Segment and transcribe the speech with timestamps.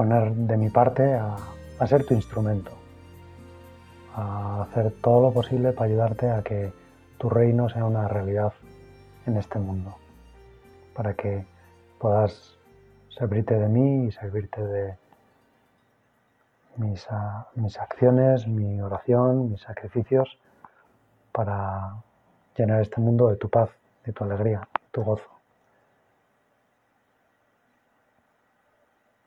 [0.00, 1.36] poner de mi parte a,
[1.86, 2.70] ser tu instrumento,
[4.14, 6.72] a hacer todo lo posible para ayudarte a que
[7.18, 8.54] tu reino sea una realidad
[9.26, 9.94] en este mundo,
[10.94, 11.44] para que
[11.98, 12.56] puedas
[13.10, 14.96] servirte de mí y servirte de
[16.78, 17.06] mis,
[17.56, 20.38] mis acciones, mi oración, mis sacrificios,
[21.30, 21.96] para
[22.56, 23.68] llenar este mundo de tu paz,
[24.06, 25.39] de tu alegría, de tu gozo.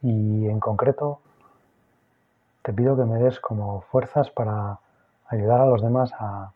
[0.03, 1.21] Y en concreto,
[2.61, 4.79] te pido que me des como fuerzas para
[5.27, 6.51] ayudar a los demás a,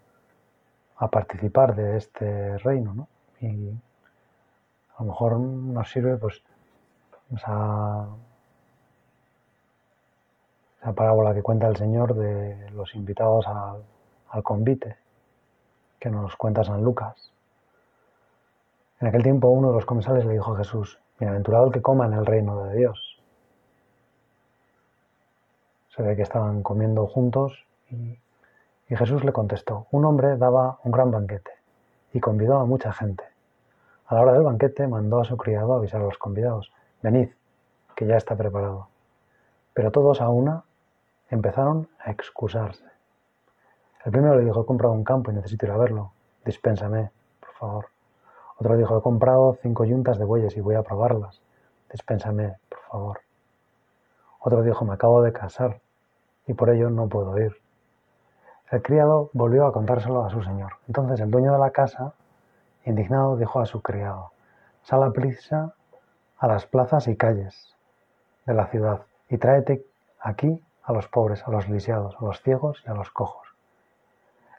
[1.12, 3.08] participar de este reino, ¿no?
[3.40, 3.70] Y
[4.98, 6.42] a lo mejor nos sirve pues
[7.36, 8.08] esa,
[10.96, 13.84] parábola que cuenta el Señor de los invitados al,
[14.30, 14.98] al convite,
[16.00, 17.32] que nos cuenta San Lucas.
[19.00, 22.06] En aquel tiempo uno de los comensales le dijo a Jesús, Bienaventurado el que coma
[22.06, 23.07] en el reino de Dios.
[25.98, 28.20] Se ve que estaban comiendo juntos y,
[28.88, 31.50] Jesús le contestó, un hombre daba un gran banquete
[32.14, 33.24] y convidó a mucha gente.
[34.06, 37.30] A la hora del banquete mandó a su criado a avisar a los convidados, venid,
[37.96, 38.90] que ya está preparado.
[39.74, 40.64] Pero todos a una
[41.32, 42.86] empezaron a excusarse.
[44.06, 46.12] El primero le dijo, he comprado un campo y necesito ir a verlo.
[46.46, 47.86] Dispénsame, por favor.
[48.58, 51.42] Otro dijo, he comprado cinco yuntas de bueyes y voy a probarlas.
[51.92, 53.20] Dispénsame, por favor.
[54.40, 55.82] Otro dijo, me acabo de casar
[56.48, 57.56] y por ello no puedo ir.
[58.72, 60.74] El criado volvió a contárselo a su señor.
[60.88, 62.14] Entonces el dueño de la casa,
[62.86, 64.32] indignado, dijo a su criado,
[64.82, 65.74] sal a prisa
[66.38, 67.76] a las plazas y calles
[68.46, 69.86] de la ciudad y tráete
[70.20, 73.48] aquí a los pobres, a los lisiados, a los ciegos y a los cojos.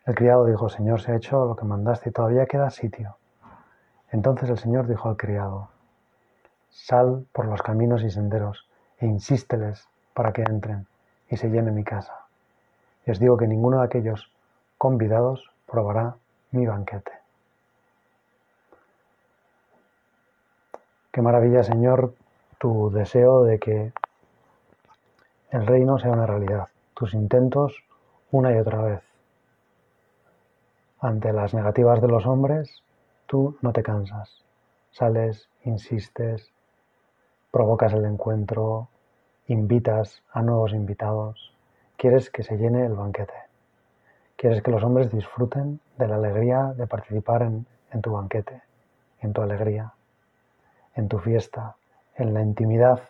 [0.04, 3.16] El criado dijo, Señor, se ha hecho lo que mandaste y todavía queda sitio.
[4.10, 5.68] Entonces el Señor dijo al criado,
[6.70, 8.68] sal por los caminos y senderos
[8.98, 10.86] e insísteles para que entren
[11.30, 12.26] y se llene mi casa.
[13.06, 14.30] Y os digo que ninguno de aquellos
[14.76, 16.16] convidados probará
[16.50, 17.12] mi banquete.
[21.12, 22.14] Qué maravilla, Señor,
[22.58, 23.92] tu deseo de que
[25.50, 27.82] el reino sea una realidad, tus intentos
[28.30, 29.02] una y otra vez.
[31.00, 32.82] Ante las negativas de los hombres,
[33.26, 34.44] tú no te cansas,
[34.90, 36.50] sales, insistes,
[37.50, 38.88] provocas el encuentro,
[39.48, 41.52] invitas a nuevos invitados,
[41.96, 43.34] quieres que se llene el banquete,
[44.36, 47.66] quieres que los hombres disfruten de la alegría de participar en,
[48.02, 48.62] tu banquete,
[49.20, 49.92] en tu alegría,
[50.94, 51.76] en tu fiesta,
[52.14, 53.02] en la intimidad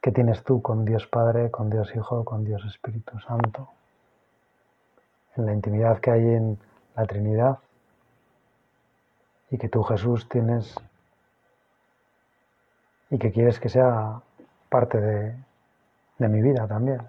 [0.00, 3.68] que tienes tú con Dios Padre, con Dios Hijo, con Dios Espíritu Santo,
[5.36, 6.58] en la intimidad que hay en
[6.96, 7.58] la Trinidad
[9.50, 10.74] y que tú Jesús tienes
[13.10, 14.20] y que quieres que sea
[14.72, 17.02] parte de, mi vida también.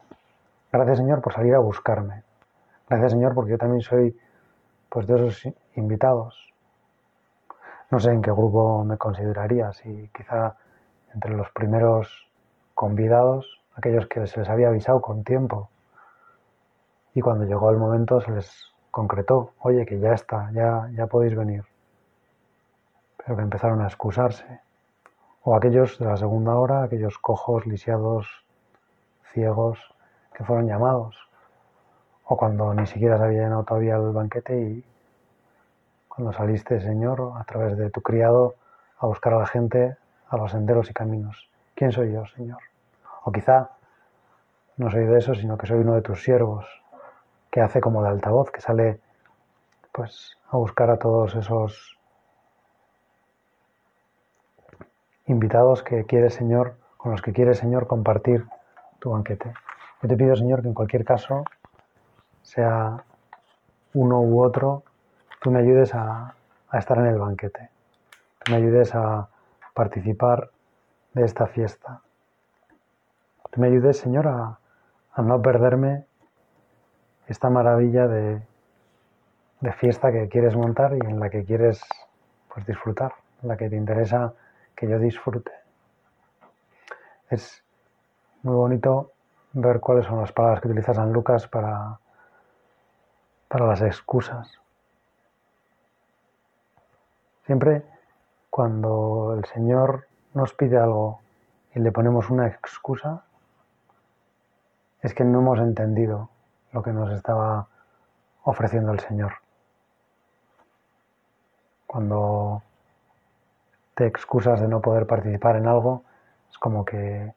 [0.72, 2.24] Gracias Señor por salir a buscarme.
[2.90, 4.20] Gracias Señor porque yo también soy
[4.90, 6.54] pues de esos invitados.
[7.90, 10.58] No sé en qué grupo me consideraría, si quizá
[11.14, 12.28] entre los primeros
[12.74, 15.70] convidados, aquellos que se les había avisado con tiempo
[17.14, 21.36] y cuando llegó el momento se les concretó, oye que ya está, ya, ya podéis
[21.36, 21.64] venir.
[23.18, 24.60] Pero que empezaron a excusarse
[25.44, 28.28] o aquellos de la segunda hora, aquellos cojos, lisiados,
[29.34, 29.78] ciegos,
[30.34, 31.18] que fueron llamados,
[32.26, 34.86] o cuando ni siquiera se había llenado todavía el banquete y
[36.08, 38.56] cuando saliste, Señor, a través de tu criado,
[39.00, 39.98] a buscar a la gente
[40.30, 41.50] a los senderos y caminos.
[41.76, 42.60] ¿Quién soy yo, Señor?
[43.26, 43.70] O quizá
[44.78, 46.66] no soy de eso, sino que soy uno de tus siervos,
[47.52, 49.00] que hace como de altavoz, que sale
[49.92, 51.93] pues a buscar a todos esos
[55.28, 58.46] invitados que quiere Señor, con los que quiere Señor compartir
[59.00, 59.54] tu banquete.
[60.02, 61.44] Yo te pido Señor que en cualquier caso,
[62.42, 63.04] sea
[63.94, 64.84] uno u otro,
[65.42, 66.36] tú me ayudes a,
[66.74, 67.70] estar en el banquete,
[68.40, 69.30] tú me ayudes a
[69.74, 70.50] participar
[71.14, 72.02] de esta fiesta.
[73.52, 74.58] Tú me ayudes, Señor, a,
[75.18, 76.06] no perderme
[77.28, 78.42] esta maravilla de,
[79.62, 81.84] de, fiesta que quieres montar y en la que quieres
[82.52, 84.34] pues, disfrutar, en la que te interesa
[84.84, 85.52] que yo disfrute.
[87.30, 87.64] Es
[88.42, 89.14] muy bonito
[89.54, 92.00] ver cuáles son las palabras que utiliza San Lucas para,
[93.48, 94.60] para las excusas.
[97.46, 97.86] Siempre
[98.50, 101.22] cuando el Señor nos pide algo
[101.74, 103.24] y le ponemos una excusa,
[105.02, 106.30] es que no hemos entendido
[106.74, 107.68] lo que nos estaba
[108.44, 109.36] ofreciendo el Señor.
[111.88, 112.64] Cuando
[113.96, 116.04] te excusas de no poder participar en algo,
[116.50, 117.34] es como que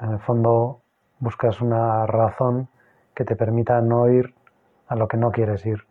[0.00, 0.80] en el fondo
[1.20, 2.68] buscas una razón
[3.14, 4.34] que te permita no ir
[4.88, 5.86] a lo que no quieres ir.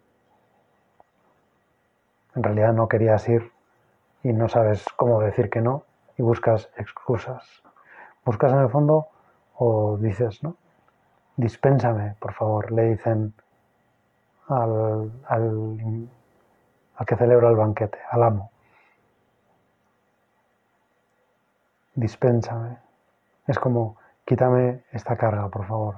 [2.36, 3.51] En realidad no querías ir
[4.24, 5.83] y no sabes cómo decir que no
[6.18, 7.63] y buscas excusas.
[8.25, 9.07] Buscas en el fondo
[9.56, 10.56] o dices, ¿no?
[11.38, 13.33] Dispénsame, por favor, le dicen
[14.48, 16.10] al, al,
[17.01, 18.51] al que celebra el banquete, al amo.
[21.95, 22.77] Dispénsame.
[23.48, 25.95] Es como, quítame esta carga, por favor.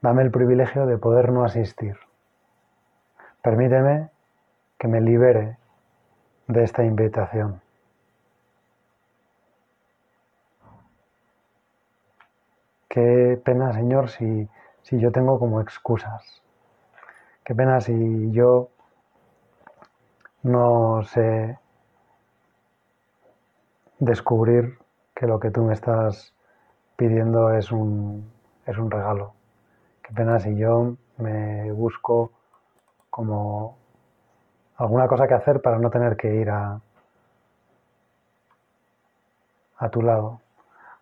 [0.00, 1.98] Dame el privilegio de poder no asistir.
[3.42, 4.08] Permíteme
[4.78, 5.58] que me libere
[6.46, 7.60] de esta invitación.
[12.88, 14.48] Qué pena, Señor, si,
[14.80, 16.42] si yo tengo como excusas.
[17.44, 18.70] Qué pena si yo
[20.44, 21.58] no sé
[23.98, 24.78] descubrir
[25.14, 26.34] que lo que tú me estás
[26.96, 28.30] pidiendo es un,
[28.66, 29.32] es un regalo.
[30.02, 32.30] Qué pena si yo me busco
[33.08, 33.78] como
[34.76, 36.78] alguna cosa que hacer para no tener que ir a,
[39.78, 40.40] a tu lado.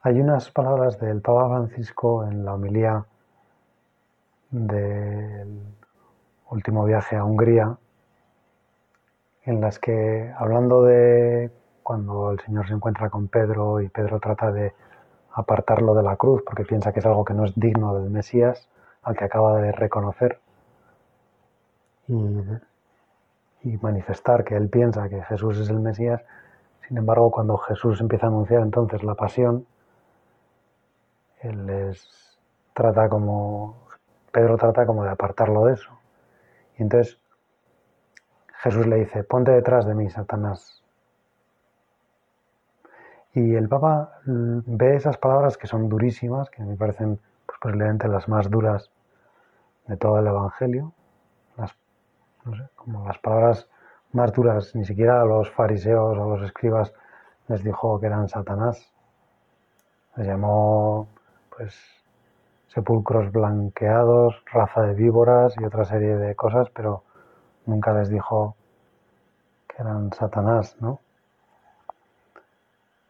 [0.03, 3.05] Hay unas palabras del Papa Francisco en la homilía
[4.51, 5.63] del
[6.51, 7.77] último viaje a Hungría,
[9.45, 11.51] en las que, hablando de
[11.83, 14.73] cuando el Señor se encuentra con Pedro y Pedro trata de
[15.33, 18.69] apartarlo de la cruz porque piensa que es algo que no es digno del Mesías,
[19.03, 20.39] al que acaba de reconocer,
[22.09, 26.23] y manifestar que él piensa que Jesús es el Mesías.
[26.87, 29.67] Sin embargo, cuando Jesús empieza a anunciar entonces la pasión,
[31.41, 32.39] él les
[32.75, 33.77] trata como,
[34.31, 35.91] Pedro trata como de apartarlo de eso.
[36.79, 37.19] Y entonces
[38.63, 40.83] Jesús le dice, ponte detrás de mí, Satanás.
[43.35, 48.29] Y el Papa ve esas palabras que son durísimas, que me parecen pues, posiblemente las
[48.29, 48.91] más duras
[49.89, 50.93] de todo el Evangelio,
[51.57, 53.69] no sé, como las palabras
[54.13, 56.93] más duras, ni siquiera a los fariseos o a los escribas
[57.49, 58.93] les dijo que eran Satanás.
[60.17, 61.09] Les llamó,
[61.57, 61.75] pues,
[62.69, 67.03] sepulcros blanqueados, raza de víboras y otra serie de cosas, pero
[67.67, 68.57] nunca les dijo
[69.69, 71.01] que eran Satanás, ¿no?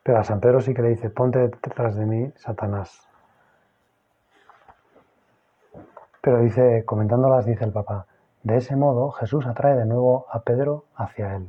[0.03, 3.07] Pero a San Pedro sí que le dice, ponte detrás de mí, Satanás.
[6.21, 8.07] Pero dice, comentándolas, dice el Papa,
[8.43, 11.49] de ese modo, Jesús atrae de nuevo a Pedro hacia él,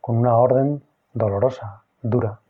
[0.00, 0.82] con una orden
[1.12, 2.40] dolorosa, dura.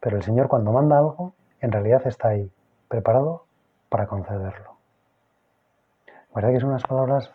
[0.00, 2.50] Pero el Señor cuando manda algo, en realidad está ahí,
[2.88, 3.44] preparado
[3.88, 4.76] para concederlo.
[6.34, 7.32] ¿Verdad que son unas palabras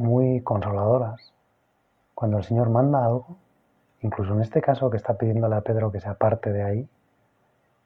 [0.00, 1.34] muy consoladoras?
[2.14, 3.36] Cuando el Señor manda algo,
[4.00, 6.88] incluso en este caso que está pidiéndole a Pedro que se aparte de ahí,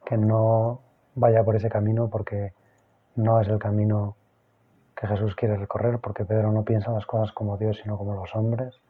[0.05, 0.81] que no
[1.17, 2.53] vaya por ese camino porque
[3.17, 4.15] no es el camino
[4.95, 8.35] que Jesús quiere recorrer, porque Pedro no piensa las cosas como Dios, sino como los
[8.37, 8.81] hombres.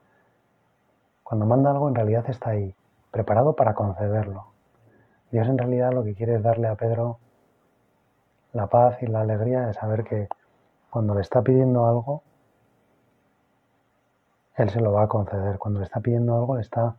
[1.23, 2.75] Cuando manda algo, en realidad está ahí,
[3.11, 4.49] preparado para concederlo.
[5.31, 7.19] Dios en realidad lo que quiere es darle a Pedro
[8.53, 10.29] la paz y la alegría de saber que
[10.91, 12.23] cuando le está pidiendo algo,
[14.57, 15.59] Él se lo va a conceder.
[15.59, 16.97] Cuando le está pidiendo algo, le está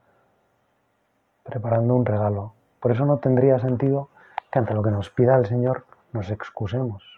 [1.43, 2.53] preparando un regalo.
[2.79, 4.09] Por eso no tendría sentido
[4.51, 7.15] que ante lo que nos pida el Señor nos excusemos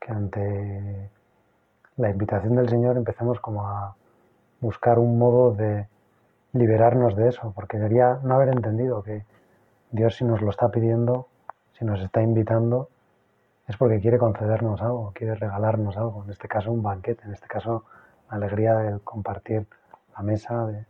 [0.00, 1.10] que ante
[1.96, 3.94] la invitación del Señor empecemos como a
[4.60, 5.86] buscar un modo de
[6.52, 9.24] liberarnos de eso, porque sería no haber entendido que
[9.90, 11.28] Dios si nos lo está pidiendo,
[11.78, 12.88] si nos está invitando,
[13.68, 17.46] es porque quiere concedernos algo, quiere regalarnos algo, en este caso un banquete, en este
[17.46, 17.84] caso
[18.30, 19.66] alegría de compartir
[20.16, 20.66] la mesa.
[20.66, 20.86] De...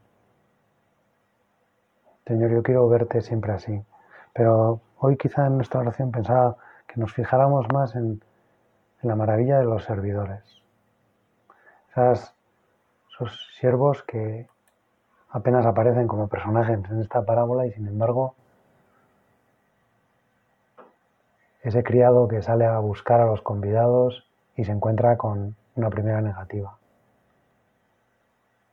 [2.26, 3.82] Señor, yo quiero verte siempre así,
[4.32, 6.56] pero hoy quizá en nuestra oración pensaba
[6.86, 8.22] que nos fijáramos más en
[9.02, 10.42] en la maravilla de los servidores.
[11.90, 12.34] Esas,
[13.10, 14.48] esos siervos que
[15.30, 18.34] apenas aparecen como personajes en esta parábola y sin embargo
[21.62, 26.20] ese criado que sale a buscar a los convidados y se encuentra con una primera
[26.20, 26.76] negativa,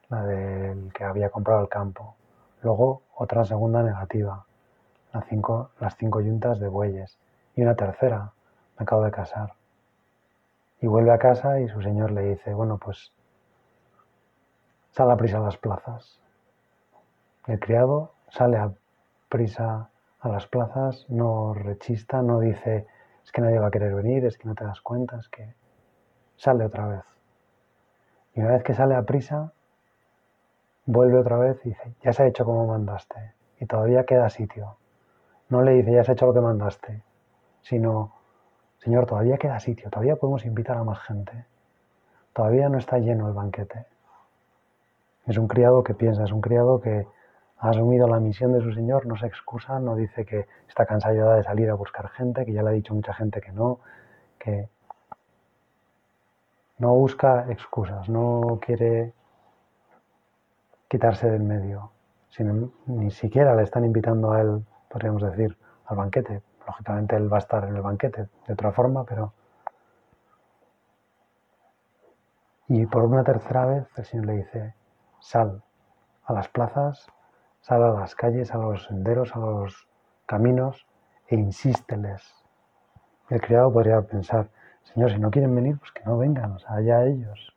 [0.09, 2.15] la del que había comprado el campo.
[2.61, 4.45] Luego otra segunda negativa,
[5.13, 7.17] las cinco, las cinco yuntas de bueyes.
[7.55, 8.31] Y una tercera,
[8.77, 9.53] me acabo de casar.
[10.81, 13.11] Y vuelve a casa y su señor le dice, bueno, pues
[14.91, 16.19] sale a prisa a las plazas.
[17.47, 18.71] El criado sale a
[19.29, 22.87] prisa a las plazas, no rechista, no dice,
[23.23, 25.53] es que nadie va a querer venir, es que no te das cuenta, es que
[26.35, 27.03] sale otra vez.
[28.35, 29.51] Y una vez que sale a prisa,
[30.88, 33.34] vuelve otra vez y dice, ya se ha hecho como mandaste.
[33.60, 34.77] Y todavía queda sitio.
[35.50, 37.03] No le dice, ya se ha hecho lo que mandaste,
[37.62, 38.13] sino,
[38.79, 41.46] Señor, todavía queda sitio, todavía podemos invitar a más gente.
[42.34, 43.86] Todavía no está lleno el banquete.
[45.25, 47.08] Es un criado que piensa, es un criado que
[47.60, 51.34] ha asumido la misión de su Señor, no se excusa, no dice que está cansado
[51.34, 53.79] de salir a buscar gente, que ya le ha dicho mucha gente que no,
[54.38, 54.70] que
[56.77, 59.13] no busca excusas, no quiere
[60.88, 61.91] quitarse del medio,
[62.86, 66.41] ni siquiera le están invitando a él, podríamos decir, al banquete.
[66.65, 69.34] Lógicamente él va a estar en el banquete de otra forma, pero...
[72.67, 74.74] Y por una tercera vez el Señor le dice,
[75.20, 75.63] sal
[76.25, 77.08] a las plazas
[77.67, 79.89] Sal a las calles, a los senderos, a los
[80.25, 80.88] caminos
[81.27, 82.24] e insísteles.
[83.29, 84.50] El criado podría pensar,
[84.84, 87.53] Señor, si no quieren venir, pues que no vengan, o sea, allá ellos.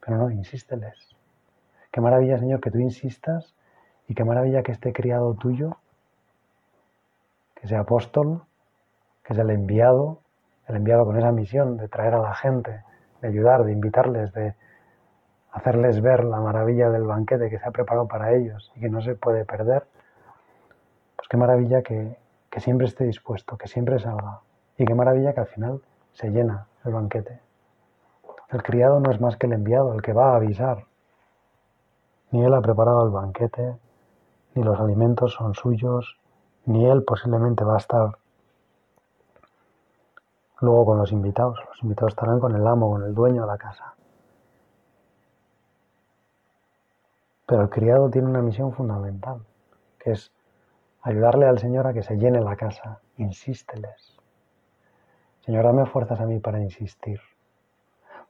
[0.00, 1.05] Pero no, insísteles.
[1.96, 3.54] Qué maravilla, Señor, que tú insistas
[4.06, 5.78] y qué maravilla que este criado tuyo,
[7.54, 8.42] que sea apóstol,
[9.24, 10.20] que es el enviado,
[10.68, 12.82] el enviado con esa misión de traer a la gente,
[13.22, 14.54] de ayudar, de invitarles, de,
[15.52, 19.00] hacerles ver la maravilla del banquete que se ha preparado para ellos y que no
[19.00, 19.86] se puede perder,
[21.16, 22.18] pues qué maravilla que,
[22.58, 24.40] siempre esté dispuesto, que siempre salga.
[24.76, 25.80] Y qué maravilla que al final
[26.12, 27.40] se llena el banquete.
[28.50, 30.84] El criado no es más que el enviado, el que va a avisar.
[32.30, 33.76] Ni él ha preparado el banquete,
[34.54, 36.18] ni los alimentos son suyos,
[36.64, 38.18] ni él posiblemente va a estar
[40.60, 41.58] luego con los invitados.
[41.68, 43.94] Los invitados estarán con el amo, con el dueño de la casa.
[47.46, 49.44] Pero el criado tiene una misión fundamental,
[49.98, 50.32] que es
[51.02, 53.00] ayudarle al Señor a que se llene la casa.
[53.18, 54.16] Insísteles.
[55.44, 57.20] Señor, dame fuerzas a mí para insistir,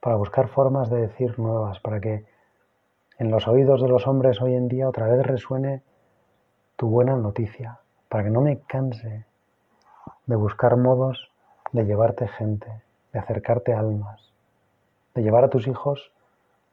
[0.01, 2.27] para buscar formas de decir nuevas, para que
[3.19, 5.83] en los oídos de los hombres hoy en día otra vez resuene
[6.77, 9.25] tu buena noticia, para que no me canse
[10.27, 11.31] de buscar modos
[11.73, 12.83] de llevarte gente,
[13.13, 14.33] de acercarte almas,
[15.15, 16.13] de llevar a tus hijos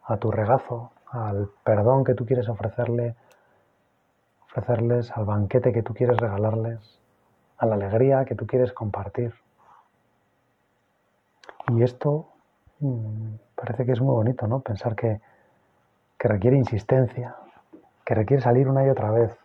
[0.06, 3.16] a tu regazo, al perdón que tú quieres ofrecerle,
[4.46, 7.00] ofrecerles, al banquete que tú quieres regalarles,
[7.58, 9.34] a la alegría que tú quieres compartir.
[11.70, 12.28] Y esto
[12.80, 14.60] mm, parece que es muy bonito, ¿no?
[14.60, 15.22] Pensar que,
[16.24, 17.36] que requiere insistencia,
[18.06, 19.38] que requiere salir una y otra vez,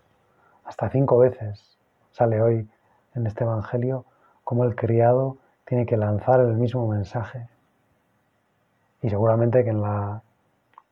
[0.64, 1.76] hasta cinco veces.
[2.12, 2.68] Sale hoy
[3.16, 4.04] en este Evangelio
[4.44, 7.48] como el criado tiene que lanzar el mismo mensaje.
[9.02, 10.22] Y seguramente que en la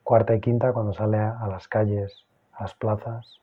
[0.03, 3.41] cuarta y quinta cuando sale a las calles, a las plazas.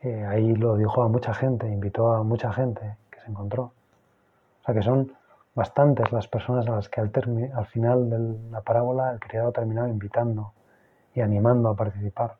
[0.00, 3.64] Eh, ahí lo dijo a mucha gente, invitó a mucha gente que se encontró.
[3.64, 5.12] O sea que son
[5.54, 7.12] bastantes las personas a las que al,
[7.54, 10.54] al final de la parábola el criado ha terminado invitando
[11.16, 12.36] y animando a participar.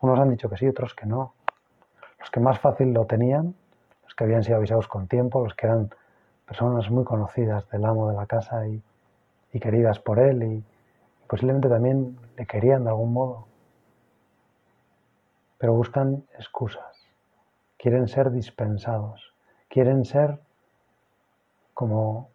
[0.00, 1.34] Unos han dicho que sí, otros que no.
[2.18, 3.54] Los que más fácil lo tenían,
[4.04, 5.90] los que habían sido avisados con tiempo, los que eran
[6.46, 8.82] personas muy conocidas del amo de la casa y,
[9.52, 10.64] y queridas por él y,
[11.32, 13.46] posiblemente también le querían de algún modo,
[15.56, 17.08] pero buscan excusas,
[17.78, 19.32] quieren ser dispensados,
[19.70, 20.38] quieren ser
[21.72, 22.28] como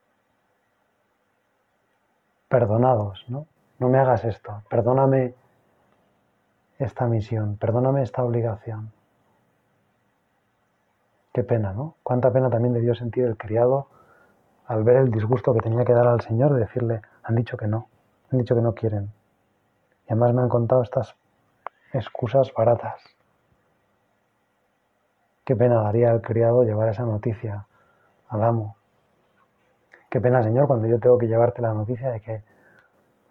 [2.47, 3.45] perdonados, ¿no?
[3.77, 5.35] No me hagas esto, perdóname
[6.79, 8.91] esta misión, perdóname esta obligación.
[11.33, 11.95] Qué pena, ¿no?
[12.03, 13.87] Cuánta pena también debió sentir el criado
[14.65, 17.67] al ver el disgusto que tenía que dar al Señor de decirle, han dicho que
[17.67, 17.87] no
[18.31, 19.11] han dicho que no quieren.
[20.07, 21.15] Y además me han contado estas
[21.93, 23.01] excusas baratas.
[25.45, 27.65] Qué pena daría al criado llevar esa noticia
[28.27, 28.75] al amo.
[30.09, 32.43] Qué pena, Señor, cuando yo tengo que llevarte la noticia de que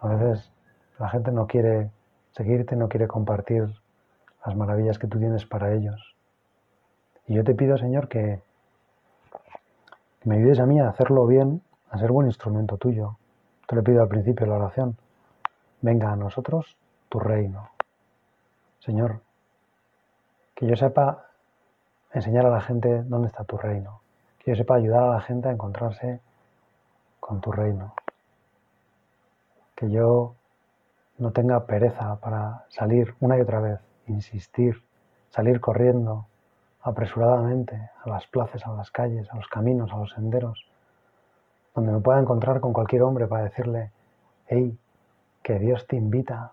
[0.01, 0.53] a veces
[0.99, 1.91] la gente no quiere
[2.37, 3.67] seguirte, no quiere compartir
[4.45, 6.15] las maravillas que tú tienes para ellos.
[7.27, 8.43] Y yo te pido, Señor, que,
[10.25, 13.17] me ayudes a mí a hacerlo bien, a ser buen instrumento tuyo,
[13.67, 14.97] te le pido al principio de la oración.
[15.81, 16.77] Venga a nosotros
[17.09, 17.71] tu reino.
[18.81, 19.21] Señor,
[20.55, 21.29] que yo sepa
[22.13, 24.01] enseñar a la gente dónde está tu reino.
[24.41, 26.21] Que yo sepa ayudar a la gente a encontrarse
[27.19, 27.95] con tu reino.
[29.75, 30.35] Que yo
[31.19, 34.83] no tenga pereza para salir una y otra vez, insistir,
[35.31, 36.27] salir corriendo
[36.83, 40.67] apresuradamente a las plazas, a las calles, a los caminos, a los senderos,
[41.75, 43.91] donde me pueda encontrar con cualquier hombre para decirle,
[44.47, 44.79] hey,
[45.43, 46.53] que Dios te invita,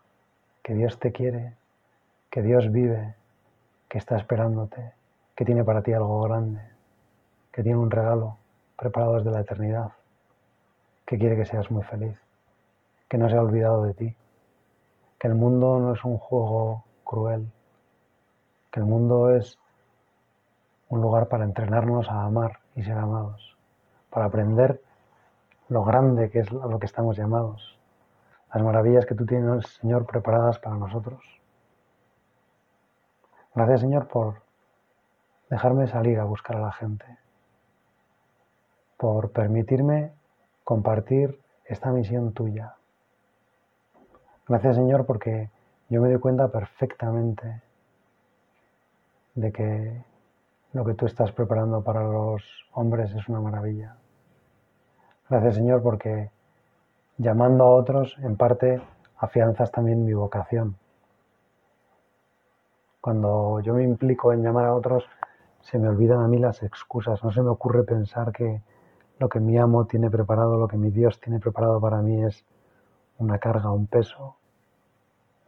[0.64, 1.56] que Dios te quiere,
[2.30, 3.16] que Dios vive,
[3.90, 4.94] que está esperándote,
[5.36, 6.62] que tiene para ti algo grande,
[7.52, 8.38] que tiene un regalo
[8.78, 9.92] preparado desde la eternidad,
[11.06, 12.18] que quiere que seas muy feliz,
[13.08, 14.16] que no se ha olvidado de ti,
[15.24, 17.50] que el mundo no es un juego cruel,
[18.70, 19.58] que el mundo es
[20.90, 23.58] un lugar para entrenarnos a amar y ser amados,
[24.10, 24.82] para aprender
[25.70, 27.80] lo grande que es a lo que estamos llamados,
[28.54, 31.24] las maravillas que tú tienes, Señor, preparadas para nosotros.
[33.56, 34.42] Gracias, Señor, por
[35.50, 37.06] dejarme salir a buscar a la gente,
[38.98, 40.12] por permitirme
[40.66, 42.76] compartir esta misión tuya.
[44.48, 45.50] Gracias, Señor, porque
[45.90, 47.62] yo me doy cuenta perfectamente
[49.36, 50.04] de que
[50.74, 53.96] lo que tú estás preparando para los hombres es una maravilla.
[55.30, 56.30] Gracias Señor porque
[57.18, 58.82] llamando a otros en parte
[59.18, 60.76] afianzas también mi vocación.
[63.00, 65.06] Cuando yo me implico en llamar a otros
[65.62, 68.62] se me olvidan a mí las excusas, no se me ocurre pensar que
[69.20, 72.44] lo que mi amo tiene preparado, lo que mi Dios tiene preparado para mí es
[73.18, 74.36] una carga, un peso,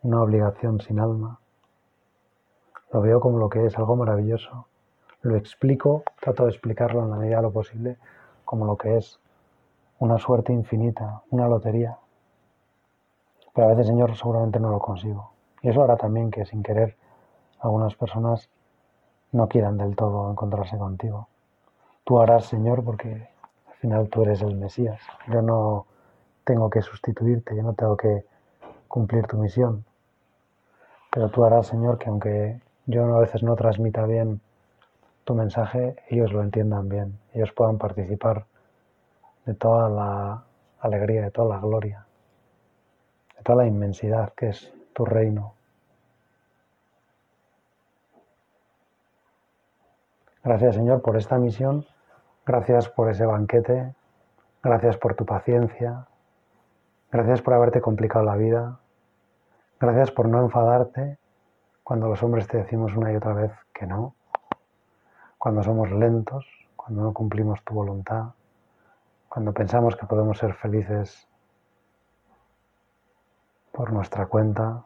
[0.03, 1.39] una obligación sin alma.
[2.91, 4.67] Lo veo como lo que es, algo maravilloso.
[5.21, 7.97] Lo explico, trato de explicarlo en la medida de lo posible,
[8.45, 9.19] como lo que es
[9.99, 11.97] una suerte infinita, una lotería.
[13.53, 15.31] Pero a veces, Señor, seguramente no lo consigo.
[15.61, 16.95] Y eso hará también que sin querer
[17.59, 18.49] algunas personas
[19.31, 21.27] no quieran del todo encontrarse contigo.
[22.03, 23.29] Tú harás, Señor, porque
[23.67, 25.01] al final tú eres el Mesías.
[25.27, 25.87] Yo no
[26.45, 28.23] tengo que sustituirte, yo no tengo que
[28.87, 29.83] cumplir tu misión.
[31.11, 34.39] Pero tú harás, Señor, que aunque yo a veces no transmita bien
[35.25, 38.45] tu mensaje, ellos lo entiendan bien, ellos puedan participar
[39.45, 40.43] de toda la
[40.79, 42.05] alegría, de toda la gloria,
[43.37, 45.53] de toda la inmensidad que es tu reino.
[50.43, 51.85] Gracias Señor por esta misión,
[52.45, 53.95] gracias por ese banquete,
[54.61, 56.05] gracias por tu paciencia,
[57.15, 58.77] gracias por haberte complicado la vida,
[59.79, 61.17] gracias por no enfadarte
[61.81, 64.15] cuando los hombres te decimos una y otra vez que no,
[65.37, 68.31] cuando somos lentos, cuando no cumplimos tu voluntad,
[69.29, 71.25] cuando pensamos que podemos ser felices
[73.71, 74.83] por nuestra cuenta,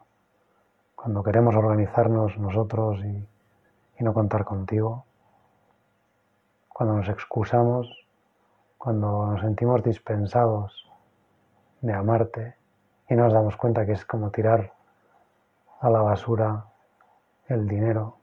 [0.94, 3.26] cuando queremos organizarnos nosotros y,
[4.04, 5.04] no contar contigo,
[6.68, 8.06] cuando nos excusamos,
[8.78, 10.89] cuando nos sentimos dispensados
[11.80, 12.54] de amarte
[13.08, 14.72] y nos damos cuenta que es como tirar
[15.80, 16.66] a la basura
[17.48, 18.16] el dinero,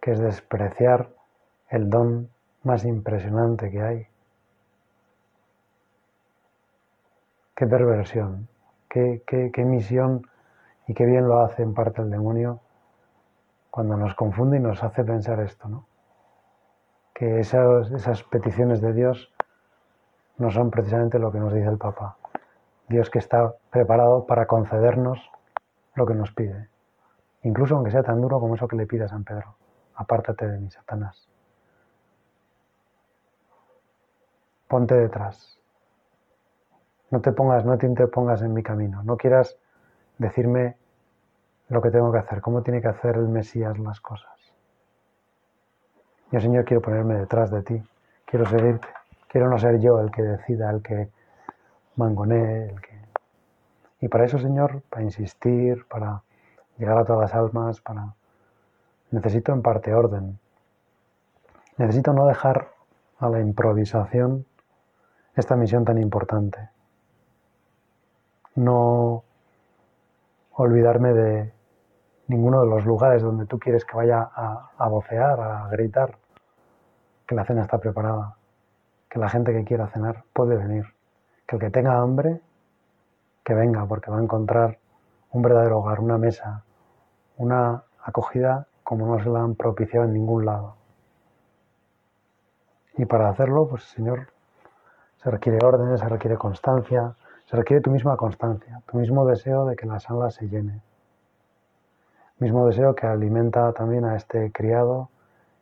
[0.00, 1.08] que es despreciar
[1.68, 2.30] el don
[2.62, 4.06] más impresionante que hay.
[7.56, 8.48] Qué perversión,
[8.88, 10.28] qué, qué, misión
[10.86, 12.60] y qué bien lo hace en parte el demonio
[13.70, 15.86] cuando nos confunde y nos hace pensar esto, ¿no?
[17.14, 19.32] Que esas, esas peticiones de Dios
[20.38, 22.16] no son precisamente lo que nos dice el Papa.
[22.88, 25.30] Dios que está preparado para concedernos
[25.94, 26.68] lo que nos pide,
[27.42, 29.54] incluso aunque sea tan duro como eso que le pide a San Pedro.
[29.94, 31.28] Apártate de mí, Satanás.
[34.68, 35.58] ponte detrás.
[37.10, 39.02] No te pongas, no te interpongas en mi camino.
[39.02, 39.56] No quieras
[40.18, 40.76] decirme
[41.68, 44.30] lo que tengo que hacer, cómo tiene que hacer el Mesías las cosas.
[46.30, 47.82] Yo, Señor, quiero ponerme detrás de ti.
[48.26, 48.88] Quiero seguirte.
[49.28, 51.10] Quiero no ser yo el que decida, el que
[51.96, 52.98] mangonee, el que...
[54.00, 56.22] Y para eso, Señor, para insistir, para
[56.78, 58.14] llegar a todas las almas, para...
[59.10, 60.38] Necesito en parte orden.
[61.76, 62.68] Necesito no dejar
[63.18, 64.46] a la improvisación
[65.34, 66.70] esta misión tan importante.
[68.54, 69.24] No
[70.52, 71.52] olvidarme de
[72.28, 76.16] ninguno de los lugares donde tú quieres que vaya a, a vocear, a gritar,
[77.26, 78.37] que la cena está preparada,
[79.08, 80.86] que la gente que quiera cenar puede venir,
[81.46, 82.40] que el que tenga hambre,
[83.44, 84.78] que venga, porque va a encontrar
[85.32, 86.64] un verdadero hogar, una mesa,
[87.36, 90.76] una acogida como no se la han propiciado en ningún lado.
[92.96, 94.28] Y para hacerlo, pues Señor,
[95.22, 97.14] se requiere orden, se requiere constancia,
[97.46, 100.82] se requiere tu misma constancia, tu mismo deseo de que la sala se llene.
[102.38, 105.10] Mismo deseo que alimenta también a este criado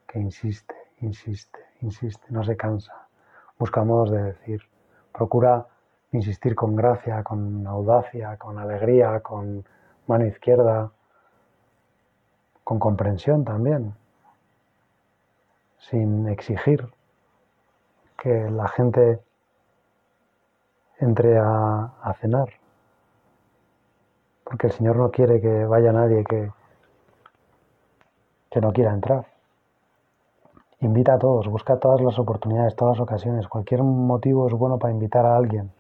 [0.07, 3.06] que insiste, insiste, insiste, no se cansa.
[3.59, 4.63] Busca modos de decir.
[5.13, 5.67] Procura
[6.13, 9.65] insistir con gracia, con audacia, con alegría, con
[10.07, 10.91] mano izquierda,
[12.65, 13.95] con comprensión también,
[15.79, 16.89] sin exigir
[18.19, 19.21] que la gente
[20.99, 22.49] entre a, a cenar,
[24.45, 26.51] porque el Señor no quiere que vaya nadie que,
[28.51, 29.36] que no quiera entrar.
[30.87, 33.49] Invita a todos, busca todas las oportunidades, todas las ocasiones.
[33.49, 35.73] Cualquier motivo es bueno para invitar a alguien,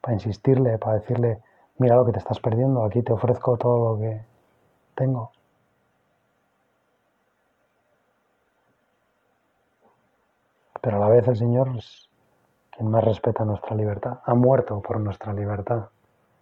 [0.00, 1.40] para insistirle, para decirle,
[1.78, 4.20] mira lo que te estás perdiendo, aquí te ofrezco todo lo que
[4.96, 5.30] tengo.
[10.80, 12.08] Pero a la vez el Señor es
[12.72, 14.18] quien más respeta nuestra libertad.
[14.24, 15.90] Ha muerto por nuestra libertad.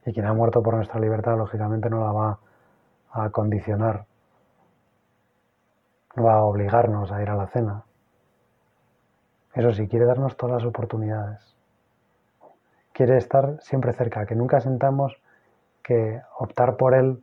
[0.07, 2.39] Y quien ha muerto por nuestra libertad, lógicamente, no la va
[3.13, 4.08] a condicionar
[6.19, 7.85] va a obligarnos a ir a la cena.
[9.55, 11.57] Eso sí, quiere darnos todas las oportunidades.
[12.93, 15.21] Quiere estar siempre cerca, que nunca sentamos
[15.83, 17.23] que optar por Él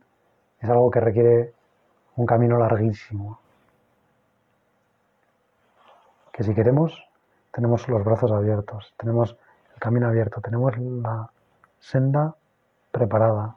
[0.60, 1.52] es algo que requiere
[2.16, 3.38] un camino larguísimo.
[6.32, 7.08] Que si queremos,
[7.52, 9.36] tenemos los brazos abiertos, tenemos
[9.74, 11.30] el camino abierto, tenemos la
[11.78, 12.34] senda
[12.90, 13.56] preparada,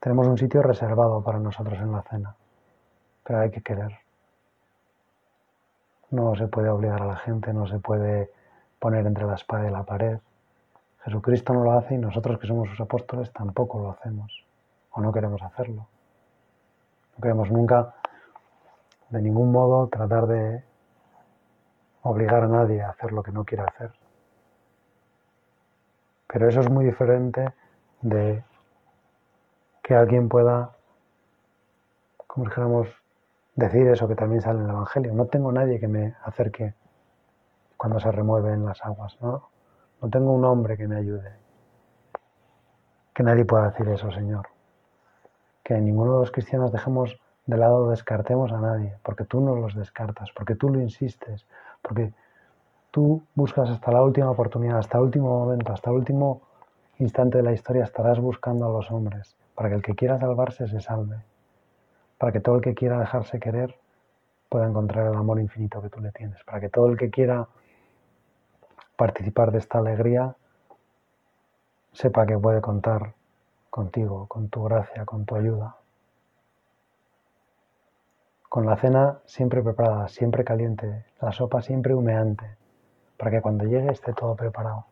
[0.00, 2.34] tenemos un sitio reservado para nosotros en la cena,
[3.24, 4.07] pero hay que querer.
[6.10, 8.30] No se puede obligar a la gente, no se puede
[8.78, 10.18] poner entre la espada y la pared.
[11.04, 14.44] Jesucristo no lo hace y nosotros que somos sus apóstoles tampoco lo hacemos
[14.92, 15.86] o no queremos hacerlo.
[17.16, 17.94] No queremos nunca
[19.10, 20.64] de ningún modo tratar de
[22.02, 23.92] obligar a nadie a hacer lo que no quiere hacer.
[26.26, 27.52] Pero eso es muy diferente
[28.02, 28.44] de
[29.82, 30.76] que alguien pueda,
[32.26, 32.88] como dijéramos,
[33.58, 35.12] decir eso que también sale en el Evangelio.
[35.14, 36.74] No tengo nadie que me acerque
[37.76, 39.50] cuando se remueven las aguas, ¿no?
[40.00, 41.32] No tengo un hombre que me ayude.
[43.12, 44.46] Que nadie pueda decir eso, Señor.
[45.64, 49.74] Que ninguno de los cristianos dejemos de lado, descartemos a nadie, porque tú no los
[49.74, 51.44] descartas, porque tú lo insistes,
[51.82, 52.12] porque
[52.92, 56.42] tú buscas hasta la última oportunidad, hasta el último momento, hasta el último
[56.98, 60.68] instante de la historia estarás buscando a los hombres, para que el que quiera salvarse
[60.68, 61.27] se salve
[62.18, 63.76] para que todo el que quiera dejarse querer
[64.48, 67.46] pueda encontrar el amor infinito que tú le tienes, para que todo el que quiera
[68.96, 70.34] participar de esta alegría
[71.92, 73.14] sepa que puede contar
[73.70, 75.76] contigo, con tu gracia, con tu ayuda.
[78.48, 82.56] Con la cena siempre preparada, siempre caliente, la sopa siempre humeante,
[83.16, 84.86] para que cuando llegue esté todo preparado.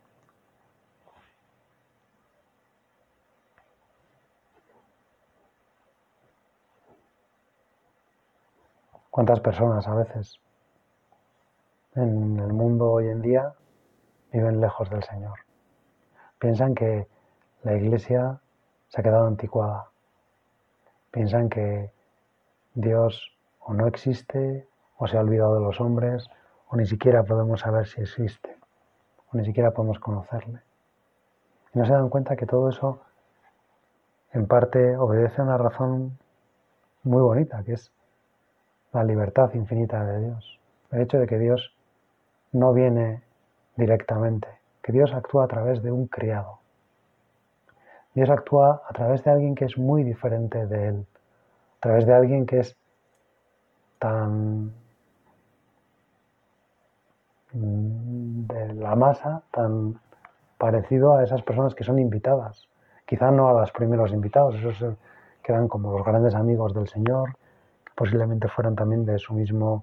[9.16, 10.42] ¿Cuántas personas a veces
[11.94, 13.55] en el mundo hoy en día
[14.31, 15.38] viven lejos del Señor?
[16.38, 17.09] Piensan que
[17.62, 18.38] la iglesia
[18.88, 19.88] se ha quedado anticuada.
[21.12, 21.90] Piensan que
[22.74, 26.29] Dios o no existe, o se ha olvidado de los hombres,
[26.68, 28.59] o ni siquiera podemos saber si existe,
[29.33, 30.61] o ni siquiera podemos conocerle.
[31.72, 33.00] Y no se dan cuenta que todo eso
[34.35, 36.18] en parte obedece a una razón
[37.02, 37.90] muy bonita, que es
[38.92, 40.59] la libertad infinita de Dios.
[40.90, 41.75] El hecho de que Dios
[42.53, 43.22] no viene
[43.77, 44.49] directamente,
[44.83, 46.59] que Dios actúa a través de un criado.
[48.14, 51.07] Dios actúa a través de alguien que es muy diferente de Él,
[51.79, 52.77] a través de alguien que es
[53.99, 54.72] tan
[57.53, 59.99] de la masa, tan
[60.59, 62.68] parecido a esas personas que son invitadas.
[63.07, 64.96] Quizá no a los primeros invitados, esos
[65.42, 67.37] que eran como los grandes amigos del Señor,
[67.96, 69.82] posiblemente fueran también de su misma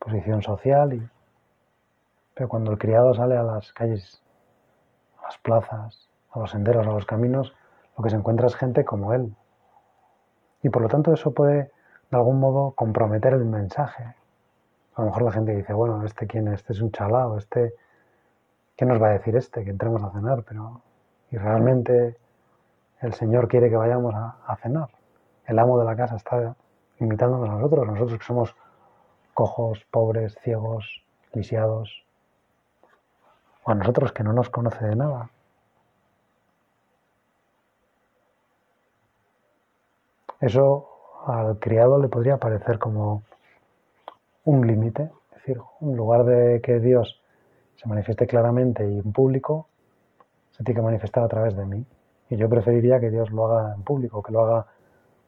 [0.00, 0.94] posición social.
[0.94, 1.08] Y,
[2.34, 4.22] pero cuando el criado sale a las calles,
[5.20, 7.54] a las plazas, a los senderos, a los caminos,
[7.96, 9.34] lo que se encuentra es gente como él.
[10.62, 11.70] Y por lo tanto eso puede
[12.10, 14.14] de algún modo comprometer el mensaje.
[14.94, 16.54] A lo mejor la gente dice, bueno, ¿este quién es?
[16.54, 17.74] Este es un chalao, este...
[18.76, 19.64] ¿Qué nos va a decir este?
[19.64, 20.82] Que entremos a cenar, pero...
[21.30, 22.16] Y realmente
[23.00, 24.90] el Señor quiere que vayamos a, a cenar.
[25.46, 26.56] El amo de la casa está
[27.00, 28.54] imitándonos a nosotros, nosotros que somos
[29.34, 32.04] cojos, pobres, ciegos, lisiados,
[33.64, 35.30] o a nosotros que no nos conoce de nada.
[40.40, 40.88] Eso
[41.26, 43.22] al criado le podría parecer como
[44.44, 47.20] un límite, es decir, en lugar de que Dios
[47.76, 49.68] se manifieste claramente y en público,
[50.52, 51.84] se tiene que manifestar a través de mí.
[52.30, 54.66] Y yo preferiría que Dios lo haga en público, que lo haga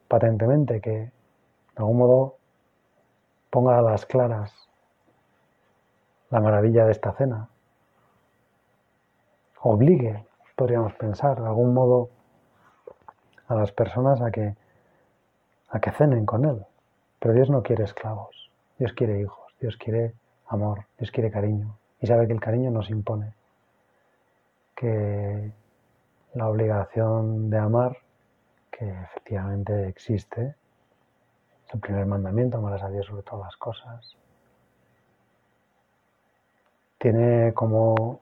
[0.07, 1.11] patentemente, que
[1.79, 2.35] de algún modo
[3.49, 4.53] ponga a las claras
[6.29, 7.47] la maravilla de esta cena.
[9.61, 10.25] Obligue,
[10.57, 12.09] podríamos pensar, de algún modo
[13.47, 14.57] a las personas a que
[15.69, 16.65] a que cenen con Él.
[17.19, 20.15] Pero Dios no quiere esclavos, Dios quiere hijos, Dios quiere
[20.47, 21.77] amor, Dios quiere cariño.
[22.01, 23.33] Y sabe que el cariño nos impone,
[24.75, 25.53] que
[26.33, 27.97] la obligación de amar,
[28.69, 30.55] que efectivamente existe,
[31.73, 34.17] el primer mandamiento, amarás a Dios sobre todas las cosas,
[36.97, 38.19] tiene como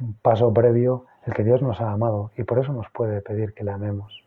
[0.00, 3.54] un paso previo el que Dios nos ha amado y por eso nos puede pedir
[3.54, 4.22] que le amemos.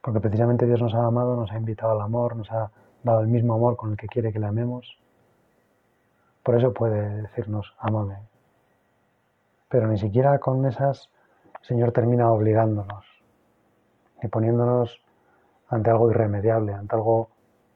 [0.00, 2.70] Porque precisamente Dios nos ha amado, nos ha invitado al amor, nos ha
[3.02, 4.98] dado el mismo amor con el que quiere que le amemos.
[6.42, 8.18] Por eso puede decirnos, amame.
[9.68, 11.10] Pero ni siquiera con esas
[11.60, 13.04] el Señor termina obligándonos
[14.22, 15.00] y poniéndonos
[15.68, 17.30] ante algo irremediable, ante algo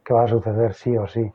[0.04, 1.32] que va a suceder sí o sí.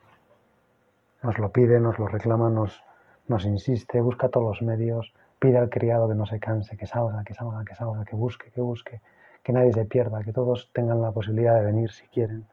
[1.22, 2.82] Nos lo pide, nos lo reclama, nos,
[3.28, 7.24] nos insiste, busca todos los medios, pide al criado que no se canse, que salga,
[7.24, 9.00] que salga, que salga, que busque, que busque,
[9.42, 12.46] que nadie se pierda, que todos tengan la posibilidad de venir si quieren.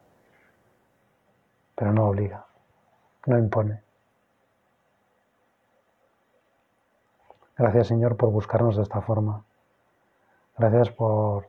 [1.76, 2.46] Pero no obliga,
[3.26, 3.82] no impone.
[7.58, 9.44] Gracias Señor por buscarnos de esta forma.
[10.58, 11.48] Gracias por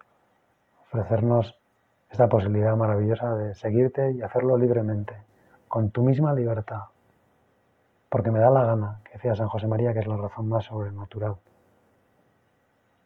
[0.83, 1.59] ofrecernos
[2.15, 5.15] esta posibilidad maravillosa de seguirte y hacerlo libremente,
[5.69, 6.85] con tu misma libertad
[8.15, 10.67] porque me da la gana, que decía San José María, que es la razón más
[10.67, 11.35] sobrenatural.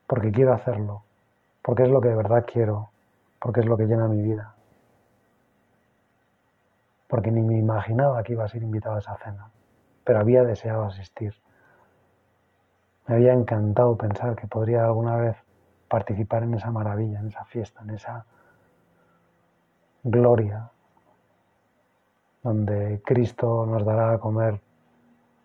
[0.06, 1.02] Porque quiero hacerlo,
[1.62, 2.90] porque es lo que de verdad quiero,
[3.40, 4.54] porque es lo que llena mi vida.
[7.06, 9.48] Porque ni me imaginaba que iba a ser invitado a esa cena,
[10.04, 11.34] pero había deseado asistir.
[13.06, 15.38] Me había encantado pensar que podría alguna vez
[15.88, 18.26] participar en esa maravilla, en esa fiesta, en esa
[20.02, 20.70] gloria,
[22.42, 24.60] donde Cristo nos dará a comer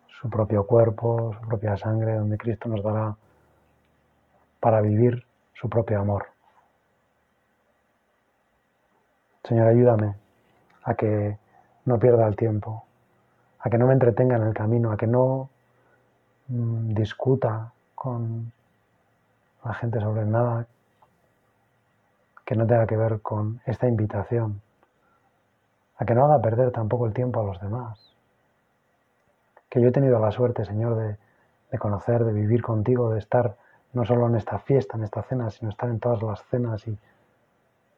[0.08, 3.16] su propio cuerpo, su propia sangre, donde Cristo nos dará
[4.60, 6.28] para vivir su propio amor.
[9.44, 10.16] Señor, ayúdame
[10.84, 11.38] a que
[11.86, 12.86] no pierda el tiempo,
[13.60, 15.50] a que no me entretenga en el camino, a que no
[16.48, 18.52] mm, discuta con
[19.66, 20.66] la gente sobre nada
[22.46, 24.62] que no tenga que ver con esta invitación,
[25.98, 28.14] a que no haga perder tampoco el tiempo a los demás
[29.74, 33.56] que yo he tenido la suerte, Señor, de, conocer, de vivir contigo, de estar
[33.94, 36.88] no solo en esta fiesta, en esta cena, sino estar en todas las cenas.
[36.88, 36.96] Y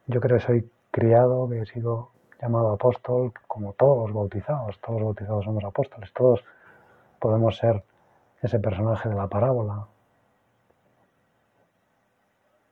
[0.08, 4.80] yo creo que soy criado, que he sido llamado apóstol, como todos los bautizados.
[4.80, 6.46] Todos los bautizados somos apóstoles, todos
[7.20, 7.84] podemos ser
[8.42, 9.86] ese personaje de la parábola.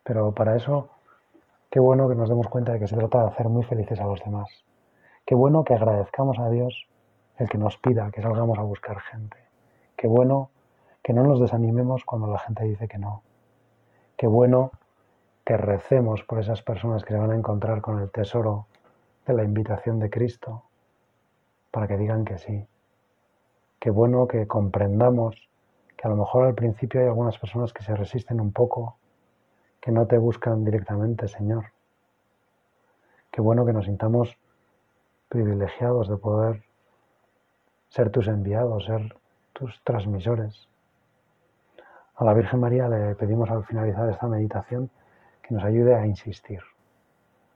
[0.05, 0.91] Pero para eso,
[1.73, 4.05] qué bueno que nos demos cuenta de que se trata de hacer muy felices a
[4.05, 4.47] los demás.
[5.25, 6.87] Qué bueno que agradezcamos a Dios
[7.39, 9.37] el que nos pida que salgamos a buscar gente.
[9.95, 10.51] Qué bueno
[11.01, 13.23] que no nos desanimemos cuando la gente dice que no.
[14.17, 14.69] Qué bueno
[15.43, 18.67] que recemos por esas personas que se van a encontrar con el tesoro
[19.25, 20.61] de la invitación de Cristo
[21.71, 22.67] para que digan que sí.
[23.79, 25.49] Qué bueno que comprendamos
[25.97, 28.97] que a lo mejor al principio hay algunas personas que se resisten un poco,
[29.83, 31.65] que no te buscan directamente, Señor.
[33.29, 34.37] Qué bueno que nos sintamos
[35.27, 36.63] privilegiados de poder
[37.89, 39.13] ser tus enviados, ser
[39.51, 40.69] tus transmisores.
[42.15, 44.89] A la Virgen María le pedimos al finalizar esta meditación
[45.41, 46.61] que nos ayude a insistir.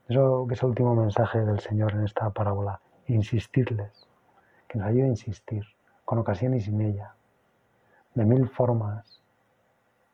[0.10, 4.06] Eso que es el último mensaje del Señor en esta parábola, insistirles,
[4.68, 5.64] que nos ayude a insistir,
[6.04, 7.16] con ocasión y sin ella,
[8.16, 9.24] de mil formas,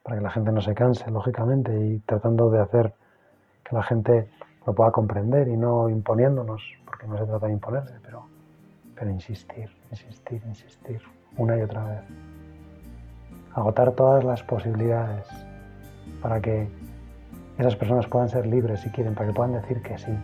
[0.04, 2.94] para que la gente no se canse, lógicamente, y tratando de hacer
[3.64, 4.30] que la gente
[4.68, 8.34] lo pueda comprender y no imponiéndonos, porque no se trata de imponerse, pero
[8.96, 11.02] pero insistir, insistir, insistir,
[11.38, 12.02] una y otra vez.
[13.54, 15.28] Agotar todas las posibilidades
[16.22, 16.68] para que
[17.58, 20.18] esas personas puedan ser libres si quieren, para que puedan decir que sí,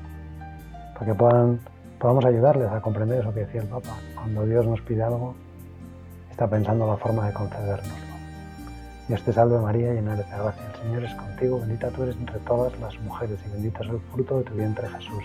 [0.93, 1.59] para que puedan,
[1.99, 3.97] podamos ayudarles a comprender eso que decía el Papa.
[4.15, 5.35] Cuando Dios nos pide algo,
[6.31, 8.08] está pensando la forma de concedérnoslo.
[9.09, 12.37] Dios te salve María, llena de gracia, el Señor es contigo, bendita tú eres entre
[12.41, 15.23] todas las mujeres y bendito es el fruto de tu vientre Jesús.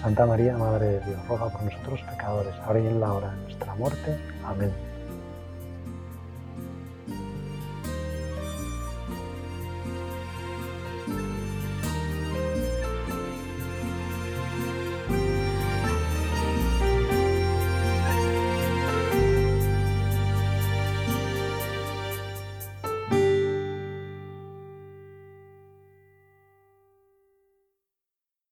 [0.00, 3.42] Santa María, Madre de Dios, roga por nosotros pecadores, ahora y en la hora de
[3.42, 4.16] nuestra muerte.
[4.46, 4.70] Amén.